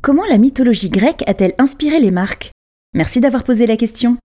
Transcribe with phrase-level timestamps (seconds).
[0.00, 2.52] Comment la mythologie grecque a-t-elle inspiré les marques?
[2.94, 4.16] Merci d'avoir posé la question.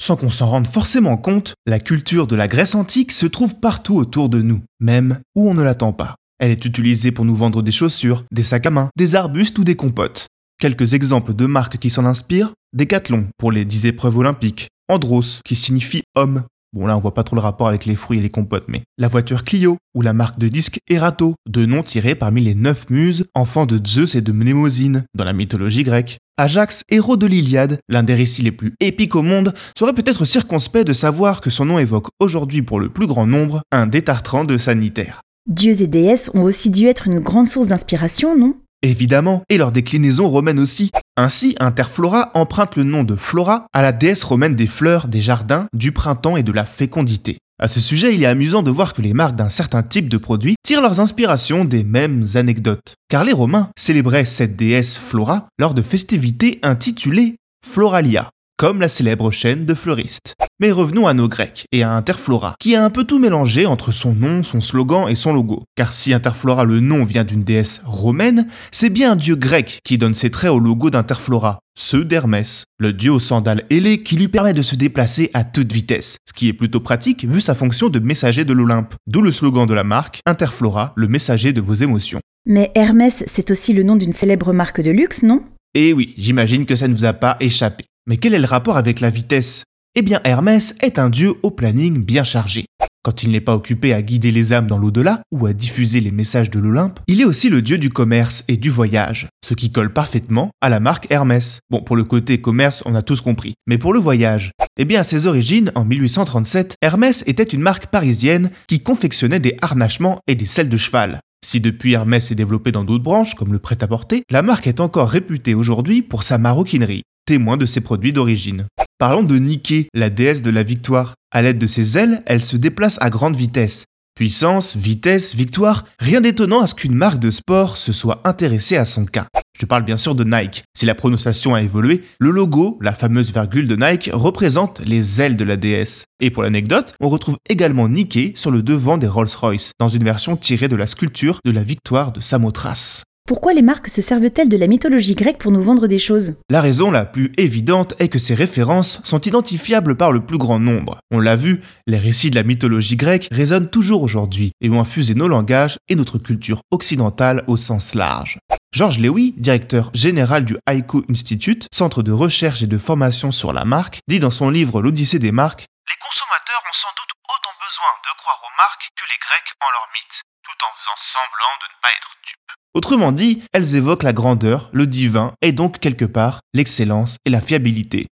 [0.00, 3.96] Sans qu'on s'en rende forcément compte, la culture de la Grèce antique se trouve partout
[3.96, 6.16] autour de nous, même où on ne l'attend pas.
[6.38, 9.64] Elle est utilisée pour nous vendre des chaussures, des sacs à main, des arbustes ou
[9.64, 10.26] des compotes.
[10.58, 15.54] Quelques exemples de marques qui s'en inspirent Decathlon pour les 10 épreuves olympiques, Andros qui
[15.54, 16.44] signifie homme.
[16.74, 18.82] Bon là on voit pas trop le rapport avec les fruits et les compotes, mais
[18.98, 22.90] la voiture Clio ou la marque de disques Erato, deux noms tirés parmi les neuf
[22.90, 26.18] muses, enfants de Zeus et de Mnémosyne dans la mythologie grecque.
[26.36, 30.84] Ajax, héros de l'Iliade, l'un des récits les plus épiques au monde, serait peut-être circonspect
[30.84, 34.56] de savoir que son nom évoque aujourd'hui pour le plus grand nombre un détartrant de
[34.56, 35.20] sanitaire.
[35.48, 38.56] Dieux et déesses ont aussi dû être une grande source d'inspiration, non?
[38.84, 40.90] Évidemment, et leur déclinaison romaine aussi.
[41.16, 45.68] Ainsi, Interflora emprunte le nom de Flora à la déesse romaine des fleurs, des jardins,
[45.72, 47.38] du printemps et de la fécondité.
[47.58, 50.18] À ce sujet, il est amusant de voir que les marques d'un certain type de
[50.18, 52.96] produit tirent leurs inspirations des mêmes anecdotes.
[53.08, 59.30] Car les Romains célébraient cette déesse Flora lors de festivités intitulées Floralia comme la célèbre
[59.30, 60.34] chaîne de fleuristes.
[60.60, 63.90] Mais revenons à nos Grecs et à Interflora, qui a un peu tout mélangé entre
[63.90, 65.64] son nom, son slogan et son logo.
[65.76, 69.98] Car si Interflora le nom vient d'une déesse romaine, c'est bien un dieu grec qui
[69.98, 74.28] donne ses traits au logo d'Interflora, ceux d'Hermès, le dieu aux sandales ailées qui lui
[74.28, 77.88] permet de se déplacer à toute vitesse, ce qui est plutôt pratique vu sa fonction
[77.88, 78.94] de messager de l'Olympe.
[79.08, 82.20] D'où le slogan de la marque, Interflora, le messager de vos émotions.
[82.46, 85.42] Mais Hermès, c'est aussi le nom d'une célèbre marque de luxe, non?
[85.74, 87.84] Eh oui, j'imagine que ça ne vous a pas échappé.
[88.06, 89.64] Mais quel est le rapport avec la vitesse?
[89.94, 92.66] Eh bien Hermès est un dieu au planning bien chargé.
[93.02, 96.10] Quand il n'est pas occupé à guider les âmes dans l'au-delà ou à diffuser les
[96.10, 99.72] messages de l'Olympe, il est aussi le dieu du commerce et du voyage, ce qui
[99.72, 101.60] colle parfaitement à la marque Hermès.
[101.70, 103.54] Bon, pour le côté commerce, on a tous compris.
[103.66, 107.86] Mais pour le voyage, eh bien à ses origines, en 1837, Hermès était une marque
[107.86, 111.20] parisienne qui confectionnait des harnachements et des selles de cheval.
[111.42, 115.08] Si depuis Hermès est développé dans d'autres branches, comme le prêt-à-porter, la marque est encore
[115.08, 118.66] réputée aujourd'hui pour sa maroquinerie témoin de ses produits d'origine.
[118.98, 121.14] Parlons de Nike, la déesse de la victoire.
[121.32, 123.84] À l'aide de ses ailes, elle se déplace à grande vitesse.
[124.14, 128.84] Puissance, vitesse, victoire, rien d'étonnant à ce qu'une marque de sport se soit intéressée à
[128.84, 129.26] son cas.
[129.58, 130.62] Je parle bien sûr de Nike.
[130.76, 135.36] Si la prononciation a évolué, le logo, la fameuse virgule de Nike, représente les ailes
[135.36, 136.04] de la déesse.
[136.20, 140.36] Et pour l'anecdote, on retrouve également Nike sur le devant des Rolls-Royce, dans une version
[140.36, 143.02] tirée de la sculpture de la victoire de Samothrace.
[143.26, 146.34] Pourquoi les marques se servent-elles de la mythologie grecque pour nous vendre des choses?
[146.50, 150.58] La raison la plus évidente est que ces références sont identifiables par le plus grand
[150.58, 150.98] nombre.
[151.10, 155.14] On l'a vu, les récits de la mythologie grecque résonnent toujours aujourd'hui et ont infusé
[155.14, 158.36] nos langages et notre culture occidentale au sens large.
[158.72, 163.64] Georges Lewy, directeur général du Haïku Institute, centre de recherche et de formation sur la
[163.64, 167.88] marque, dit dans son livre L'Odyssée des marques Les consommateurs ont sans doute autant besoin
[168.04, 171.72] de croire aux marques que les Grecs en leurs mythes, tout en faisant semblant de
[171.72, 172.63] ne pas être dupes.
[172.74, 177.40] Autrement dit, elles évoquent la grandeur, le divin et donc quelque part l'excellence et la
[177.40, 178.06] fiabilité.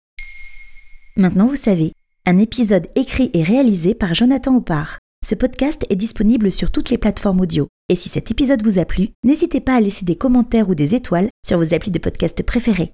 [1.16, 1.92] Maintenant vous savez,
[2.26, 4.98] un épisode écrit et réalisé par Jonathan Oppard.
[5.26, 7.66] Ce podcast est disponible sur toutes les plateformes audio.
[7.88, 10.94] Et si cet épisode vous a plu, n'hésitez pas à laisser des commentaires ou des
[10.94, 12.92] étoiles sur vos applis de podcast préférés.